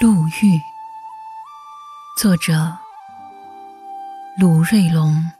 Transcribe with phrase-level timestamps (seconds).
[0.00, 0.60] 陆玉，
[2.16, 2.76] 作者
[4.38, 5.30] 鲁瑞龙。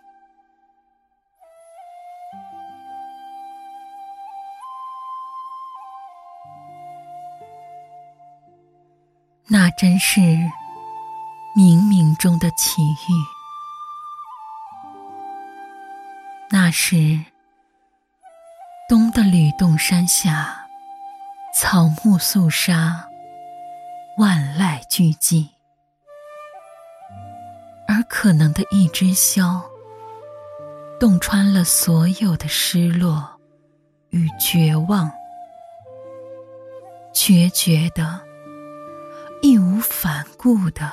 [9.49, 10.21] 那真是
[11.57, 13.13] 冥冥中的奇遇。
[16.51, 17.25] 那时，
[18.89, 20.69] 东的吕洞山下，
[21.55, 23.09] 草木肃杀。
[24.19, 25.49] 万籁俱寂，
[27.89, 29.63] 而可能的一支箫，
[31.01, 33.27] 洞穿了所有的失落
[34.11, 35.11] 与绝望，
[37.15, 38.21] 决绝的、
[39.41, 40.93] 义无反顾的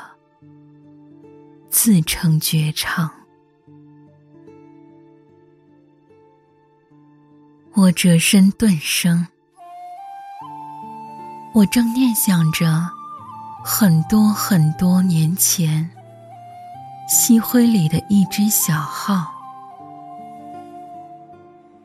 [1.69, 3.11] 自成绝唱。
[7.73, 9.27] 我折身顿生，
[11.53, 12.98] 我正念想着。
[13.63, 15.89] 很多很多年前，
[17.07, 19.27] 溪灰里的一只小号，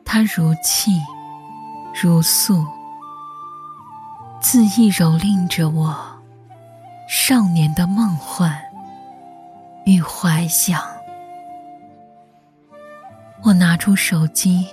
[0.03, 1.01] 它如泣
[2.01, 2.65] 如诉，
[4.41, 5.95] 恣意蹂躏着我
[7.07, 8.57] 少年的梦幻
[9.85, 10.81] 与怀想。
[13.43, 14.67] 我拿出手机，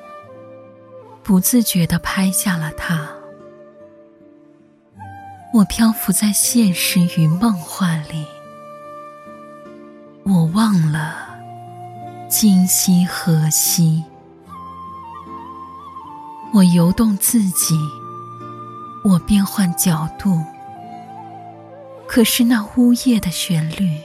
[1.22, 3.06] 不自觉地拍下了它。
[5.52, 8.26] 我漂浮在现实与梦幻里，
[10.24, 11.14] 我忘了
[12.26, 14.02] 今夕何夕。
[16.54, 17.78] 我游动自己，
[19.04, 20.42] 我变换角度，
[22.08, 24.00] 可是那呜咽的旋律，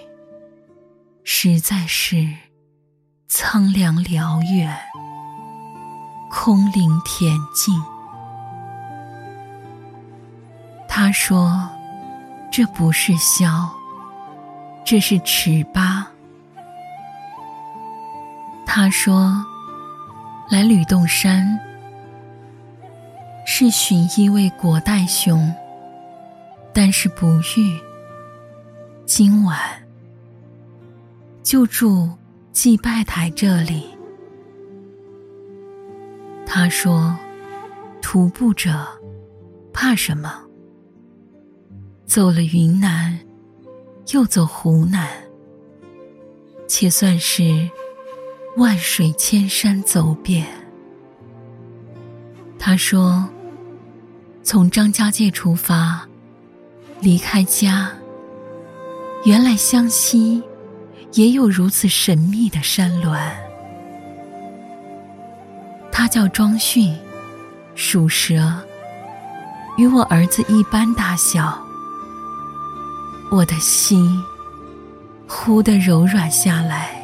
[1.24, 2.28] 实在是
[3.30, 4.78] 苍凉辽远，
[6.30, 7.82] 空灵恬静。
[11.00, 11.62] 他说
[12.52, 13.70] ：“这不是箫，
[14.84, 16.08] 这是尺八。”
[18.66, 19.46] 他说
[20.50, 21.48] ：“来吕洞山
[23.46, 25.54] 是寻一位国代兄，
[26.74, 27.80] 但是不遇。
[29.06, 29.60] 今晚
[31.44, 32.10] 就住
[32.52, 33.96] 祭拜台这里。”
[36.44, 37.16] 他说
[38.02, 38.84] ：“徒步者
[39.72, 40.42] 怕什么？”
[42.08, 43.20] 走了云南，
[44.14, 45.10] 又走湖南，
[46.66, 47.70] 且算是
[48.56, 50.48] 万水千山走遍。
[52.58, 53.28] 他说
[54.42, 56.08] ：“从张家界出发，
[57.02, 57.92] 离开家，
[59.26, 60.42] 原来湘西
[61.12, 63.20] 也有如此神秘的山峦。
[65.92, 66.98] 他叫庄训，
[67.76, 68.54] 属蛇，
[69.78, 71.62] 与我儿子一般大小。”
[73.30, 74.24] 我的心
[75.28, 76.96] 忽地柔软下来。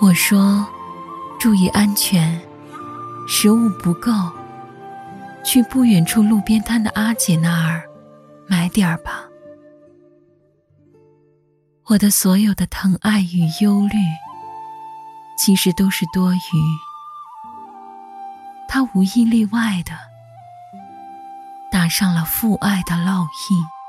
[0.00, 0.66] 我说
[1.38, 2.40] ：“注意安全，
[3.28, 4.10] 食物不够，
[5.44, 7.82] 去不远处路边摊的阿姐那儿
[8.48, 9.24] 买点儿吧。”
[11.86, 13.98] 我的所有的疼爱与忧虑，
[15.38, 16.38] 其实都是多余。
[18.68, 19.92] 他无一例外的
[21.70, 23.79] 打上了父爱的烙印。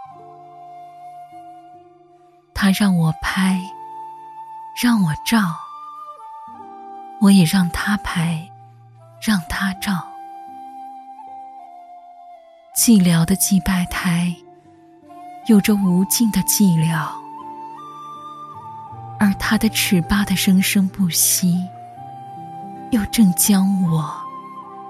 [2.64, 3.60] 他让我拍，
[4.80, 5.58] 让我照，
[7.20, 8.48] 我也让他拍，
[9.20, 10.08] 让他照。
[12.78, 14.36] 寂寥的祭拜台，
[15.48, 17.10] 有着无尽的寂寥，
[19.20, 21.68] 而他的尺八的生生不息，
[22.92, 24.14] 又正将我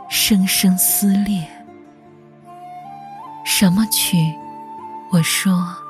[0.09, 1.47] 生生撕裂。
[3.45, 4.37] 什么曲？
[5.09, 5.80] 我说。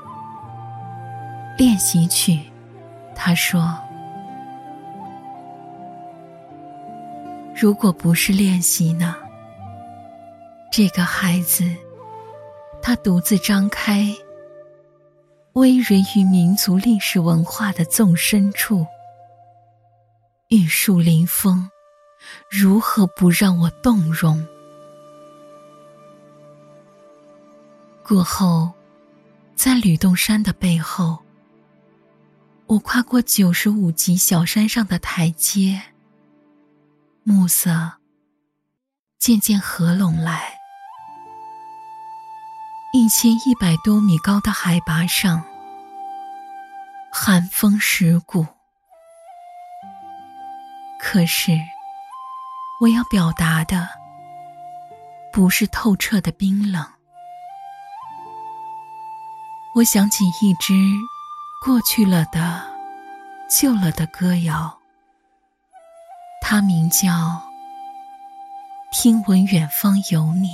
[1.62, 2.40] 练习曲，
[3.16, 3.78] 他说
[7.56, 9.16] ：“如果不是练习呢？
[10.72, 11.64] 这个孩子，
[12.82, 14.12] 他独自张开，
[15.54, 18.84] 葳蕤于民族历史文化的纵深处，
[20.48, 21.70] 玉树临风，
[22.50, 24.44] 如何不让我动容？
[28.02, 28.72] 过后，
[29.56, 31.20] 在吕洞山的背后。”
[32.72, 35.82] 我跨过九十五级小山上的台阶，
[37.24, 37.98] 暮色
[39.20, 40.58] 渐渐合拢来。
[42.94, 45.44] 一千一百多米高的海拔上，
[47.12, 48.48] 寒风蚀骨。
[50.98, 51.52] 可是，
[52.80, 53.86] 我要表达的
[55.34, 56.86] 不是透彻的冰冷，
[59.76, 60.74] 我想起一只
[61.64, 62.60] 过去了的、
[63.48, 64.80] 旧了的歌谣，
[66.42, 67.08] 它名叫
[68.92, 70.48] 《听闻远方有你》。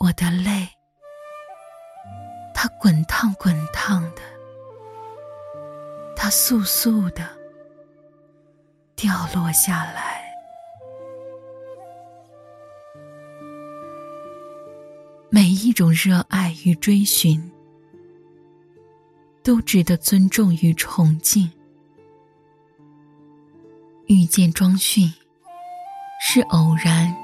[0.00, 0.66] 我的泪，
[2.52, 4.22] 它滚烫滚烫的，
[6.16, 7.28] 它簌簌的
[8.96, 10.20] 掉落下来。
[15.30, 17.52] 每一种热爱与追寻，
[19.46, 21.48] 都值得尊重与崇敬。
[24.08, 25.14] 遇见庄训，
[26.20, 27.14] 是偶然，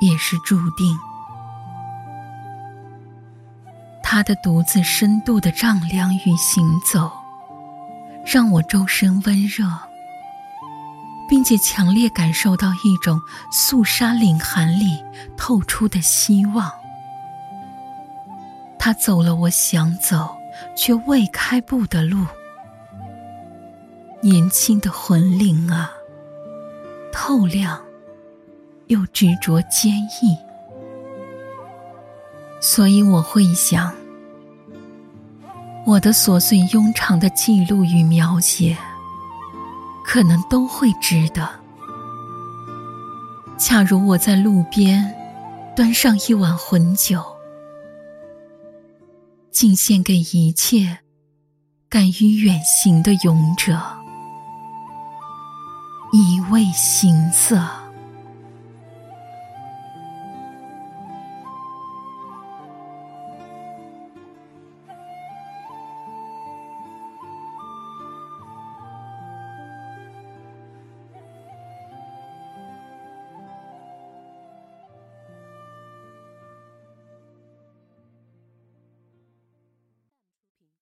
[0.00, 0.98] 也是注定。
[4.02, 7.12] 他的独自深度的丈量与行走，
[8.24, 9.66] 让我周身温热，
[11.28, 13.20] 并且强烈感受到一种
[13.52, 14.98] 肃杀凛寒里
[15.36, 16.72] 透出的希望。
[18.78, 20.37] 他走了我想走
[20.76, 22.24] 却未开步的路，
[24.20, 25.92] 年轻的魂灵啊，
[27.12, 27.80] 透亮
[28.86, 30.36] 又执着坚毅。
[32.60, 33.94] 所以我会想，
[35.86, 38.76] 我的琐碎庸常的记录与描写，
[40.04, 41.48] 可能都会值得。
[43.56, 45.14] 恰如我在路边
[45.76, 47.37] 端上一碗浑酒。
[49.50, 50.98] 敬献给一切
[51.88, 53.80] 敢于远行的勇者，
[56.12, 57.77] 以慰行色。